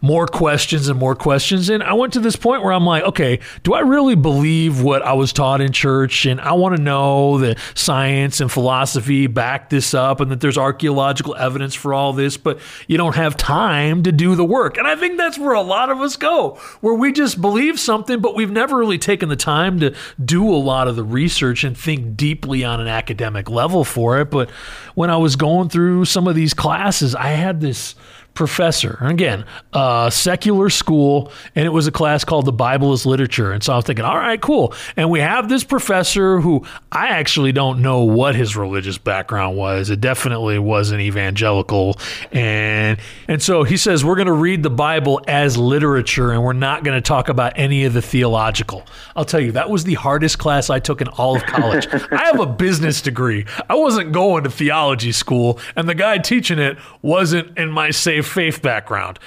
more 0.00 0.26
questions 0.26 0.88
and 0.88 0.98
more 0.98 1.14
questions. 1.14 1.68
And 1.68 1.82
I 1.82 1.92
went 1.94 2.12
to 2.14 2.20
this 2.20 2.36
point 2.36 2.62
where 2.62 2.72
I'm 2.72 2.84
like, 2.84 3.04
okay, 3.04 3.40
do 3.62 3.74
I 3.74 3.80
really 3.80 4.14
believe 4.14 4.82
what 4.82 5.02
I 5.02 5.12
was 5.12 5.32
taught 5.32 5.60
in 5.60 5.72
church? 5.72 6.26
And 6.26 6.40
I 6.40 6.52
want 6.52 6.76
to 6.76 6.82
know 6.82 7.38
that 7.38 7.58
science 7.74 8.40
and 8.40 8.50
philosophy 8.50 9.26
back 9.26 9.70
this 9.70 9.94
up 9.94 10.20
and 10.20 10.30
that 10.30 10.40
there's 10.40 10.58
archaeological 10.58 11.34
evidence 11.36 11.74
for 11.74 11.94
all 11.94 12.12
this, 12.12 12.36
but 12.36 12.58
you 12.86 12.96
don't 12.96 13.16
have 13.16 13.36
time 13.36 14.02
to 14.04 14.12
do 14.12 14.34
the 14.34 14.44
work. 14.44 14.78
And 14.78 14.86
I 14.86 14.96
think 14.96 15.16
that's 15.16 15.38
where 15.38 15.54
a 15.54 15.62
lot 15.62 15.90
of 15.90 15.98
us 15.98 16.16
go, 16.16 16.58
where 16.80 16.94
we 16.94 17.12
just 17.12 17.40
believe 17.40 17.78
something, 17.80 18.20
but 18.20 18.34
we've 18.34 18.50
never 18.50 18.76
really 18.76 18.98
taken 18.98 19.28
the 19.28 19.36
time 19.36 19.80
to 19.80 19.94
do 20.24 20.48
a 20.48 20.56
lot 20.56 20.88
of 20.88 20.96
the 20.96 21.04
research 21.04 21.64
and 21.64 21.76
think 21.76 22.16
deeply 22.16 22.64
on 22.64 22.80
an 22.80 22.88
academic 22.88 23.48
level 23.48 23.84
for 23.84 24.20
it. 24.20 24.30
But 24.30 24.50
when 24.94 25.10
I 25.10 25.16
was 25.16 25.36
going 25.36 25.68
through 25.68 26.04
some 26.04 26.26
of 26.26 26.34
these 26.34 26.54
classes, 26.54 27.14
I 27.14 27.28
had 27.28 27.60
this 27.60 27.94
professor. 28.34 28.98
Again, 29.00 29.44
uh, 29.72 30.10
secular 30.10 30.70
school, 30.70 31.32
and 31.56 31.66
it 31.66 31.70
was 31.70 31.88
a 31.88 31.90
class 31.90 32.22
called 32.24 32.44
The 32.44 32.52
Bible 32.52 32.92
is 32.92 33.04
Literature. 33.04 33.50
And 33.50 33.64
so 33.64 33.72
I 33.72 33.76
was 33.76 33.84
thinking, 33.84 34.04
all 34.04 34.16
right, 34.16 34.40
cool. 34.40 34.74
And 34.96 35.10
we 35.10 35.18
have 35.18 35.48
this 35.48 35.64
professor 35.64 36.40
who 36.40 36.64
I 36.92 37.08
actually 37.08 37.50
don't 37.50 37.82
know 37.82 38.04
what 38.04 38.36
his 38.36 38.56
religious 38.56 38.96
background 38.96 39.56
was. 39.56 39.90
It 39.90 40.00
definitely 40.00 40.60
wasn't 40.60 41.00
evangelical. 41.00 41.98
And 42.30 42.98
and 43.26 43.42
so 43.42 43.64
he 43.64 43.76
says, 43.76 44.04
we're 44.04 44.14
going 44.14 44.26
to 44.26 44.32
read 44.32 44.62
the 44.62 44.70
Bible 44.70 45.20
as 45.26 45.56
literature, 45.56 46.30
and 46.30 46.44
we're 46.44 46.52
not 46.52 46.84
going 46.84 46.96
to 46.96 47.02
talk 47.02 47.28
about 47.28 47.54
any 47.56 47.86
of 47.86 47.92
the 47.92 48.02
theological. 48.02 48.86
I'll 49.16 49.24
tell 49.24 49.40
you, 49.40 49.50
that 49.52 49.68
was 49.68 49.82
the 49.82 49.94
hardest 49.94 50.38
class 50.38 50.70
I 50.70 50.78
took 50.78 51.00
in 51.00 51.08
all 51.08 51.34
of 51.34 51.42
college. 51.42 51.88
I 51.92 52.26
have 52.26 52.38
a 52.38 52.46
business 52.46 53.02
degree. 53.02 53.46
I 53.68 53.74
wasn't 53.74 54.12
going 54.12 54.44
to 54.44 54.50
theology 54.50 55.10
school, 55.10 55.58
and 55.74 55.88
the 55.88 55.96
guy 55.96 56.18
teaching 56.18 56.60
it 56.60 56.78
wasn't 57.02 57.58
in 57.58 57.72
my 57.72 57.90
safe 57.90 58.27
faith 58.28 58.62
background. 58.62 59.18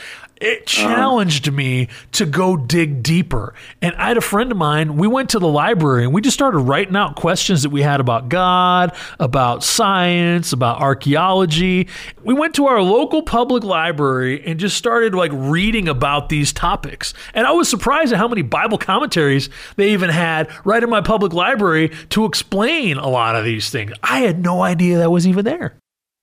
It 0.42 0.66
challenged 0.66 1.48
uh-huh. 1.48 1.56
me 1.56 1.88
to 2.14 2.26
go 2.26 2.58
dig 2.58 3.04
deeper. 3.04 3.54
And 3.80 3.96
I 3.96 4.08
had 4.08 4.18
a 4.18 4.22
friend 4.22 4.52
of 4.52 4.58
mine, 4.58 4.98
we 4.98 5.08
went 5.08 5.30
to 5.30 5.40
the 5.40 5.48
library 5.48 6.04
and 6.04 6.14
we 6.14 6.22
just 6.22 6.34
started 6.34 6.58
writing 6.58 6.96
out 6.96 7.16
questions 7.16 7.62
that 7.62 7.70
we 7.70 7.84
had 7.84 8.00
about 8.00 8.28
God, 8.28 8.92
about 9.20 9.64
science, 9.64 10.52
about 10.52 10.82
archaeology. 10.82 11.88
We 12.24 12.34
went 12.34 12.56
to 12.56 12.66
our 12.66 12.82
local 12.82 13.22
public 13.22 13.64
library 13.64 14.44
and 14.44 14.60
just 14.60 14.76
started 14.76 15.14
like 15.14 15.32
reading 15.32 15.88
about 15.88 16.30
these 16.30 16.52
topics. 16.52 17.14
And 17.36 17.46
I 17.46 17.52
was 17.52 17.70
surprised 17.70 18.12
at 18.12 18.18
how 18.18 18.28
many 18.28 18.42
Bible 18.42 18.80
commentaries 18.80 19.48
they 19.76 19.92
even 19.94 20.10
had 20.10 20.50
right 20.66 20.82
in 20.82 20.90
my 20.90 21.02
public 21.02 21.34
library 21.34 21.92
to 22.10 22.26
explain 22.26 22.98
a 22.98 23.08
lot 23.08 23.36
of 23.36 23.46
these 23.46 23.70
things. 23.70 23.92
I 24.02 24.22
had 24.22 24.42
no 24.42 24.64
idea 24.64 24.98
that 24.98 25.12
was 25.12 25.28
even 25.28 25.46
there. 25.46 25.78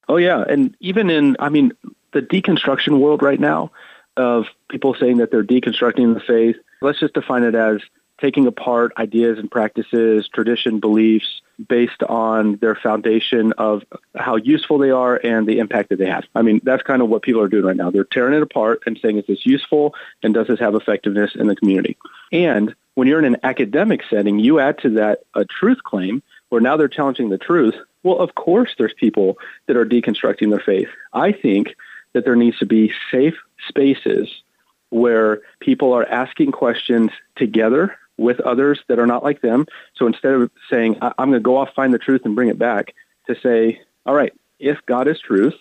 Oh 0.08 0.16
yeah, 0.16 0.42
and 0.48 0.74
even 0.80 1.10
in 1.10 1.36
I 1.38 1.50
mean 1.50 1.72
the 2.12 2.22
deconstruction 2.22 2.98
world 2.98 3.22
right 3.22 3.40
now 3.40 3.70
of 4.16 4.46
people 4.68 4.94
saying 4.98 5.18
that 5.18 5.30
they're 5.30 5.44
deconstructing 5.44 6.14
the 6.14 6.20
faith. 6.20 6.56
Let's 6.80 7.00
just 7.00 7.14
define 7.14 7.44
it 7.44 7.54
as 7.54 7.80
taking 8.20 8.46
apart 8.48 8.92
ideas 8.98 9.38
and 9.38 9.48
practices, 9.48 10.28
tradition, 10.28 10.80
beliefs 10.80 11.40
based 11.68 12.02
on 12.02 12.56
their 12.56 12.74
foundation 12.74 13.52
of 13.58 13.84
how 14.16 14.36
useful 14.36 14.78
they 14.78 14.90
are 14.90 15.14
and 15.14 15.46
the 15.46 15.60
impact 15.60 15.90
that 15.90 15.98
they 15.98 16.06
have. 16.06 16.24
I 16.34 16.42
mean, 16.42 16.60
that's 16.64 16.82
kind 16.82 17.00
of 17.00 17.08
what 17.08 17.22
people 17.22 17.40
are 17.40 17.48
doing 17.48 17.64
right 17.64 17.76
now. 17.76 17.90
They're 17.90 18.04
tearing 18.04 18.34
it 18.34 18.42
apart 18.42 18.82
and 18.86 18.98
saying, 19.00 19.18
is 19.18 19.26
this 19.26 19.46
useful 19.46 19.94
and 20.22 20.34
does 20.34 20.48
this 20.48 20.58
have 20.58 20.74
effectiveness 20.74 21.36
in 21.36 21.46
the 21.46 21.54
community? 21.54 21.96
And 22.32 22.74
when 22.94 23.06
you're 23.06 23.20
in 23.20 23.24
an 23.24 23.40
academic 23.44 24.02
setting, 24.10 24.40
you 24.40 24.58
add 24.58 24.78
to 24.78 24.90
that 24.94 25.20
a 25.34 25.44
truth 25.44 25.84
claim 25.84 26.22
where 26.48 26.60
now 26.60 26.76
they're 26.76 26.88
challenging 26.88 27.28
the 27.28 27.38
truth. 27.38 27.76
Well, 28.02 28.18
of 28.18 28.34
course, 28.34 28.74
there's 28.78 28.94
people 28.94 29.38
that 29.66 29.76
are 29.76 29.86
deconstructing 29.86 30.50
their 30.50 30.58
faith. 30.58 30.88
I 31.12 31.30
think 31.30 31.76
that 32.12 32.24
there 32.24 32.36
needs 32.36 32.58
to 32.58 32.66
be 32.66 32.92
safe 33.10 33.34
spaces 33.68 34.28
where 34.90 35.40
people 35.60 35.92
are 35.92 36.06
asking 36.06 36.52
questions 36.52 37.10
together 37.36 37.96
with 38.16 38.40
others 38.40 38.80
that 38.88 38.98
are 38.98 39.06
not 39.06 39.22
like 39.22 39.40
them. 39.40 39.66
So 39.96 40.06
instead 40.06 40.32
of 40.32 40.50
saying, 40.70 40.98
I'm 41.00 41.30
going 41.30 41.32
to 41.32 41.40
go 41.40 41.56
off, 41.56 41.70
find 41.74 41.94
the 41.94 41.98
truth, 41.98 42.22
and 42.24 42.34
bring 42.34 42.48
it 42.48 42.58
back, 42.58 42.94
to 43.26 43.36
say, 43.42 43.80
all 44.06 44.14
right, 44.14 44.32
if 44.58 44.78
God 44.86 45.06
is 45.06 45.20
truth, 45.20 45.54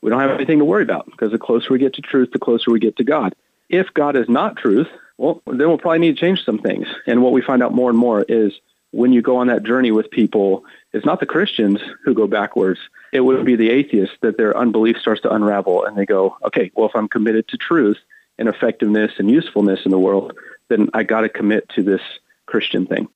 we 0.00 0.10
don't 0.10 0.20
have 0.20 0.30
anything 0.30 0.58
to 0.58 0.64
worry 0.64 0.82
about 0.82 1.06
because 1.06 1.32
the 1.32 1.38
closer 1.38 1.72
we 1.72 1.78
get 1.78 1.94
to 1.94 2.02
truth, 2.02 2.30
the 2.32 2.38
closer 2.38 2.70
we 2.70 2.78
get 2.78 2.96
to 2.98 3.04
God. 3.04 3.34
If 3.68 3.92
God 3.94 4.16
is 4.16 4.28
not 4.28 4.56
truth, 4.56 4.86
well, 5.16 5.42
then 5.46 5.66
we'll 5.68 5.78
probably 5.78 5.98
need 5.98 6.14
to 6.14 6.20
change 6.20 6.44
some 6.44 6.58
things. 6.58 6.86
And 7.06 7.22
what 7.22 7.32
we 7.32 7.42
find 7.42 7.62
out 7.62 7.74
more 7.74 7.90
and 7.90 7.98
more 7.98 8.22
is 8.28 8.52
when 8.92 9.12
you 9.12 9.20
go 9.20 9.38
on 9.38 9.48
that 9.48 9.64
journey 9.64 9.90
with 9.90 10.10
people, 10.10 10.64
it's 10.92 11.04
not 11.04 11.20
the 11.20 11.26
Christians 11.26 11.80
who 12.04 12.14
go 12.14 12.26
backwards. 12.26 12.78
It 13.12 13.20
would 13.20 13.44
be 13.44 13.56
the 13.56 13.70
atheist 13.70 14.12
that 14.22 14.36
their 14.36 14.56
unbelief 14.56 14.98
starts 14.98 15.22
to 15.22 15.32
unravel 15.32 15.84
and 15.84 15.96
they 15.96 16.06
go, 16.06 16.36
okay, 16.44 16.70
well, 16.74 16.88
if 16.88 16.94
I'm 16.94 17.08
committed 17.08 17.48
to 17.48 17.56
truth 17.56 17.98
and 18.38 18.48
effectiveness 18.48 19.12
and 19.18 19.30
usefulness 19.30 19.80
in 19.84 19.90
the 19.90 19.98
world, 19.98 20.34
then 20.68 20.88
I 20.94 21.02
got 21.02 21.22
to 21.22 21.28
commit 21.28 21.68
to 21.70 21.82
this 21.82 22.02
Christian 22.46 22.86
thing 22.86 23.08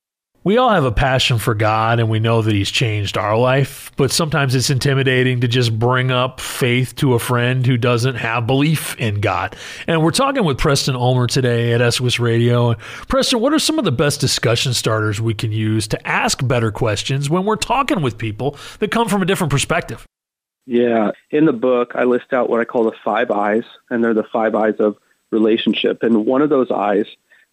we 0.45 0.57
all 0.57 0.71
have 0.71 0.85
a 0.85 0.93
passion 0.93 1.39
for 1.39 1.55
God 1.55 2.01
and 2.01 2.09
we 2.09 2.19
know 2.19 2.43
that 2.43 2.55
He's 2.55 2.71
changed 2.71 3.17
our 3.17 3.37
life, 3.37 3.93
but 3.97 4.11
sometimes 4.11 4.55
it's 4.55 4.71
intimidating 4.71 5.41
to 5.41 5.49
just 5.49 5.79
bring 5.79 6.11
up 6.11 6.41
faith 6.41 6.97
to 6.97 7.15
a 7.15 7.19
friend 7.19 7.65
who 7.67 7.77
doesn't 7.77 8.17
have 8.17 8.47
belief 8.47 8.97
in 8.99 9.21
God. 9.21 9.55
And 9.87 10.03
we're 10.03 10.11
talking 10.11 10.45
with 10.45 10.59
Preston 10.59 10.97
Ulmer 10.97 11.27
today 11.27 11.73
at 11.73 11.95
SOS 11.95 12.19
Radio. 12.19 12.71
And 12.71 12.81
Preston, 12.81 13.41
what 13.41 13.53
are 13.53 13.59
some 13.59 13.79
of 13.79 13.85
the 13.85 13.93
best 13.93 14.21
discussion 14.21 14.75
starters 14.75 15.21
we 15.21 15.35
can 15.35 15.53
use 15.53 15.87
to 15.89 16.07
ask 16.07 16.47
better 16.47 16.73
questions 16.73 17.31
when 17.31 17.45
we're 17.45 17.57
talking 17.57 18.03
with 18.03 18.19
people 18.19 18.57
that 18.81 18.91
come 18.91 19.09
from 19.09 19.23
a 19.23 19.27
different 19.27 19.53
perspective? 19.53 20.07
Yeah. 20.67 21.13
In 21.31 21.45
the 21.45 21.53
book, 21.53 21.93
I 21.95 22.05
list 22.05 22.33
out 22.33 22.49
what 22.49 22.61
I 22.61 22.65
call 22.65 22.85
the 22.85 22.97
five 23.05 23.31
eyes, 23.31 23.65
and 23.91 24.03
they're 24.03 24.15
the 24.15 24.25
five 24.33 24.55
eyes 24.55 24.75
of 24.79 24.97
relationship. 25.31 26.03
And 26.03 26.27
one 26.27 26.43
of 26.43 26.51
those 26.51 26.71
eyes 26.71 27.07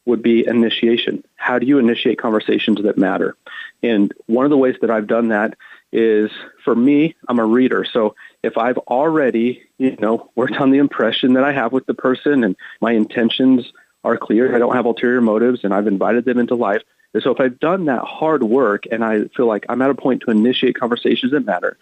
would 0.10 0.22
be 0.22 0.46
initiation. 0.46 1.24
How 1.36 1.60
do 1.60 1.66
you 1.66 1.78
initiate 1.78 2.20
conversations 2.20 2.82
that 2.84 2.98
matter? 2.98 3.36
And 3.82 4.14
one 4.26 4.46
of 4.46 4.52
the 4.52 4.58
ways 4.58 4.76
that 4.82 4.92
I've 4.92 5.08
done 5.08 5.30
that 5.30 5.56
is 5.92 6.30
for 6.64 6.76
me, 6.76 7.16
I'm 7.28 7.40
a 7.40 7.46
reader. 7.46 7.86
So 7.92 8.16
if 8.44 8.58
I've 8.58 8.78
already, 8.78 9.64
you 9.78 9.96
know, 9.96 10.30
worked 10.36 10.58
on 10.58 10.72
the 10.72 10.78
impression 10.78 11.34
that 11.34 11.44
I 11.44 11.52
have 11.52 11.72
with 11.72 11.86
the 11.86 11.94
person 11.94 12.44
and 12.44 12.56
my 12.82 12.92
intentions 12.92 13.72
are 14.04 14.18
clear, 14.18 14.56
I 14.56 14.60
don't 14.60 14.76
have 14.76 14.86
ulterior 14.86 15.22
motives 15.22 15.64
and 15.64 15.74
I've 15.74 15.88
invited 15.88 16.26
them 16.26 16.40
into 16.40 16.56
life. 16.56 16.82
And 17.14 17.24
so 17.24 17.32
if 17.32 17.40
I've 17.40 17.60
done 17.60 17.86
that 17.86 18.04
hard 18.04 18.44
work 18.44 18.84
and 18.92 19.04
I 19.04 19.26
feel 19.36 19.48
like 19.48 19.66
I'm 19.70 19.82
at 19.82 19.90
a 19.90 19.96
point 19.96 20.24
to 20.24 20.32
initiate 20.32 20.76
conversations 20.80 21.32
that 21.32 21.46
matter, 21.46 21.78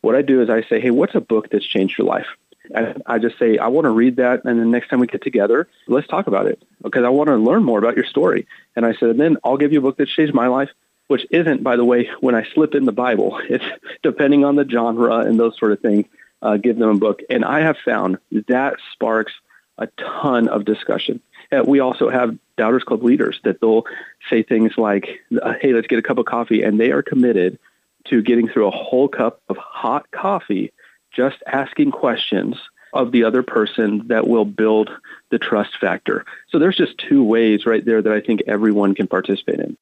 what 0.00 0.14
I 0.14 0.22
do 0.22 0.42
is 0.42 0.50
I 0.50 0.62
say, 0.62 0.80
hey, 0.80 0.90
what's 0.90 1.14
a 1.14 1.20
book 1.20 1.50
that's 1.50 1.66
changed 1.66 1.96
your 1.96 2.06
life? 2.06 2.26
I, 2.74 2.94
I 3.06 3.18
just 3.18 3.38
say, 3.38 3.58
I 3.58 3.68
want 3.68 3.84
to 3.84 3.90
read 3.90 4.16
that. 4.16 4.44
And 4.44 4.60
the 4.60 4.64
next 4.64 4.88
time 4.88 5.00
we 5.00 5.06
get 5.06 5.22
together, 5.22 5.68
let's 5.86 6.06
talk 6.06 6.26
about 6.26 6.46
it 6.46 6.62
because 6.82 7.04
I 7.04 7.08
want 7.08 7.28
to 7.28 7.36
learn 7.36 7.64
more 7.64 7.78
about 7.78 7.96
your 7.96 8.06
story. 8.06 8.46
And 8.76 8.86
I 8.86 8.94
said, 8.94 9.10
and 9.10 9.20
then 9.20 9.36
I'll 9.44 9.56
give 9.56 9.72
you 9.72 9.78
a 9.78 9.82
book 9.82 9.96
that 9.98 10.08
changed 10.08 10.34
my 10.34 10.48
life, 10.48 10.70
which 11.08 11.26
isn't, 11.30 11.62
by 11.62 11.76
the 11.76 11.84
way, 11.84 12.10
when 12.20 12.34
I 12.34 12.44
slip 12.54 12.74
in 12.74 12.84
the 12.84 12.92
Bible. 12.92 13.40
It's 13.48 13.64
depending 14.02 14.44
on 14.44 14.56
the 14.56 14.68
genre 14.68 15.18
and 15.18 15.38
those 15.38 15.58
sort 15.58 15.72
of 15.72 15.80
things, 15.80 16.06
uh, 16.42 16.56
give 16.56 16.78
them 16.78 16.90
a 16.90 16.96
book. 16.96 17.20
And 17.30 17.44
I 17.44 17.60
have 17.60 17.76
found 17.84 18.18
that 18.48 18.76
sparks 18.92 19.32
a 19.78 19.88
ton 19.98 20.48
of 20.48 20.64
discussion. 20.64 21.20
Uh, 21.50 21.62
we 21.66 21.80
also 21.80 22.08
have 22.08 22.38
Doubters 22.56 22.84
Club 22.84 23.02
leaders 23.02 23.40
that 23.44 23.60
they'll 23.60 23.84
say 24.30 24.42
things 24.42 24.72
like, 24.76 25.20
hey, 25.60 25.72
let's 25.72 25.86
get 25.86 25.98
a 25.98 26.02
cup 26.02 26.18
of 26.18 26.26
coffee. 26.26 26.62
And 26.62 26.78
they 26.78 26.90
are 26.92 27.02
committed 27.02 27.58
to 28.06 28.22
getting 28.22 28.48
through 28.48 28.68
a 28.68 28.70
whole 28.70 29.08
cup 29.08 29.40
of 29.48 29.56
hot 29.56 30.10
coffee, 30.10 30.72
just 31.14 31.36
asking 31.46 31.92
questions 31.92 32.56
of 32.92 33.12
the 33.12 33.24
other 33.24 33.42
person 33.42 34.06
that 34.08 34.26
will 34.26 34.44
build 34.44 34.90
the 35.30 35.38
trust 35.38 35.78
factor. 35.80 36.24
So 36.48 36.58
there's 36.58 36.76
just 36.76 36.96
two 36.96 37.24
ways 37.24 37.66
right 37.66 37.84
there 37.84 38.00
that 38.00 38.12
I 38.12 38.20
think 38.20 38.42
everyone 38.46 38.94
can 38.94 39.08
participate 39.08 39.58
in. 39.58 39.76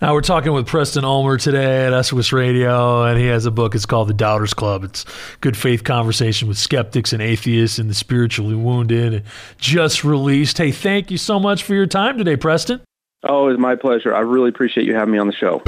Now 0.00 0.12
we're 0.12 0.22
talking 0.22 0.52
with 0.52 0.66
Preston 0.66 1.04
Ulmer 1.04 1.38
today 1.38 1.86
at 1.86 2.02
SOS 2.04 2.32
Radio, 2.32 3.04
and 3.04 3.18
he 3.18 3.26
has 3.26 3.46
a 3.46 3.50
book. 3.50 3.76
It's 3.76 3.86
called 3.86 4.08
The 4.08 4.14
Doubters 4.14 4.52
Club. 4.52 4.82
It's 4.82 5.04
good 5.40 5.56
faith 5.56 5.84
conversation 5.84 6.48
with 6.48 6.58
skeptics 6.58 7.12
and 7.12 7.22
atheists 7.22 7.78
and 7.78 7.88
the 7.88 7.94
spiritually 7.94 8.56
wounded. 8.56 9.24
Just 9.56 10.02
released. 10.02 10.58
Hey, 10.58 10.72
thank 10.72 11.12
you 11.12 11.18
so 11.18 11.38
much 11.38 11.62
for 11.62 11.74
your 11.74 11.86
time 11.86 12.18
today, 12.18 12.36
Preston. 12.36 12.80
Oh, 13.26 13.48
it's 13.48 13.58
my 13.58 13.74
pleasure. 13.74 14.14
I 14.14 14.20
really 14.20 14.50
appreciate 14.50 14.86
you 14.86 14.94
having 14.94 15.12
me 15.12 15.18
on 15.18 15.26
the 15.26 15.32
show. 15.32 15.62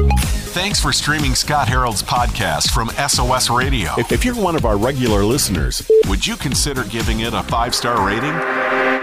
Thanks 0.56 0.80
for 0.80 0.92
streaming 0.92 1.34
Scott 1.34 1.68
Harold's 1.68 2.02
podcast 2.02 2.70
from 2.70 2.88
SOS 2.90 3.50
Radio. 3.50 3.90
If 3.98 4.24
you're 4.24 4.34
one 4.34 4.56
of 4.56 4.64
our 4.64 4.76
regular 4.78 5.24
listeners, 5.24 5.88
would 6.08 6.26
you 6.26 6.36
consider 6.36 6.84
giving 6.84 7.20
it 7.20 7.34
a 7.34 7.42
five 7.42 7.74
star 7.74 8.06
rating? 8.06 8.32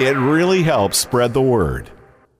It 0.05 0.17
really 0.17 0.63
helps 0.63 0.97
spread 0.97 1.33
the 1.33 1.41
word. 1.41 1.89